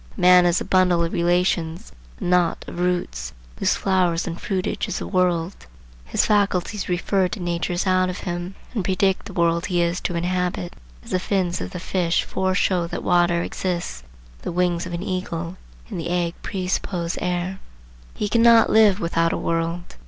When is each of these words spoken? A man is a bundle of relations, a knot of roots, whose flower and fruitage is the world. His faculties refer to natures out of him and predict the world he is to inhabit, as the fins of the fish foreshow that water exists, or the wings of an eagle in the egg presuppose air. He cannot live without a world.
A 0.17 0.19
man 0.19 0.47
is 0.47 0.59
a 0.59 0.65
bundle 0.65 1.03
of 1.03 1.13
relations, 1.13 1.91
a 2.19 2.23
knot 2.23 2.65
of 2.67 2.79
roots, 2.79 3.33
whose 3.59 3.75
flower 3.75 4.15
and 4.25 4.41
fruitage 4.41 4.87
is 4.87 4.97
the 4.97 5.05
world. 5.05 5.55
His 6.05 6.25
faculties 6.25 6.89
refer 6.89 7.27
to 7.27 7.39
natures 7.39 7.85
out 7.85 8.09
of 8.09 8.17
him 8.21 8.55
and 8.73 8.83
predict 8.83 9.27
the 9.27 9.33
world 9.33 9.67
he 9.67 9.79
is 9.83 10.01
to 10.01 10.15
inhabit, 10.15 10.73
as 11.05 11.11
the 11.11 11.19
fins 11.19 11.61
of 11.61 11.69
the 11.69 11.79
fish 11.79 12.23
foreshow 12.23 12.87
that 12.87 13.03
water 13.03 13.43
exists, 13.43 14.01
or 14.39 14.45
the 14.45 14.51
wings 14.51 14.87
of 14.87 14.93
an 14.93 15.03
eagle 15.03 15.57
in 15.87 15.99
the 15.99 16.09
egg 16.09 16.33
presuppose 16.41 17.15
air. 17.21 17.59
He 18.15 18.27
cannot 18.27 18.71
live 18.71 18.99
without 18.99 19.33
a 19.33 19.37
world. 19.37 19.97